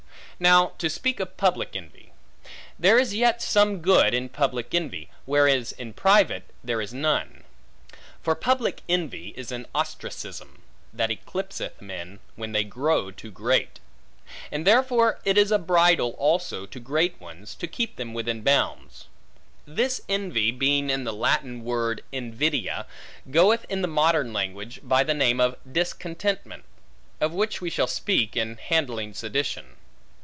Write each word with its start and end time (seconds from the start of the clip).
Now, 0.39 0.71
to 0.79 0.89
speak 0.89 1.19
of 1.19 1.37
public 1.37 1.75
envy. 1.75 2.13
There 2.79 2.97
is 2.97 3.13
yet 3.13 3.43
some 3.43 3.79
good 3.79 4.11
in 4.15 4.27
public 4.27 4.73
envy, 4.73 5.11
whereas 5.25 5.71
in 5.71 5.93
private, 5.93 6.45
there 6.63 6.81
is 6.81 6.91
none. 6.95 7.43
For 8.23 8.33
public 8.33 8.81
envy, 8.89 9.35
is 9.37 9.49
as 9.51 9.51
an 9.51 9.67
ostracism, 9.75 10.63
that 10.93 11.11
eclipseth 11.11 11.79
men, 11.79 12.21
when 12.35 12.53
they 12.53 12.63
grow 12.63 13.11
too 13.11 13.29
great. 13.29 13.79
And 14.51 14.65
therefore 14.65 15.19
it 15.25 15.37
is 15.37 15.51
a 15.51 15.59
bridle 15.59 16.15
also 16.17 16.65
to 16.65 16.79
great 16.79 17.21
ones, 17.21 17.53
to 17.53 17.67
keep 17.67 17.97
them 17.97 18.15
within 18.15 18.41
bounds. 18.41 19.05
This 19.67 20.01
envy, 20.09 20.49
being 20.49 20.89
in 20.89 21.03
the 21.03 21.13
Latin 21.13 21.63
word 21.63 22.03
invidia, 22.11 22.87
goeth 23.29 23.63
in 23.69 23.83
the 23.83 23.87
modern 23.87 24.33
language, 24.33 24.79
by 24.81 25.03
the 25.03 25.13
name 25.13 25.39
of 25.39 25.55
discontentment; 25.71 26.63
of 27.19 27.31
which 27.31 27.61
we 27.61 27.69
shall 27.69 27.85
speak, 27.85 28.35
in 28.35 28.57
handling 28.57 29.13
sedition. 29.13 29.75